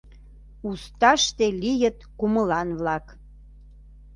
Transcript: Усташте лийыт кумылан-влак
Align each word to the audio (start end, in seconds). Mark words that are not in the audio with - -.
Усташте 0.69 1.45
лийыт 1.61 1.97
кумылан-влак 2.19 3.05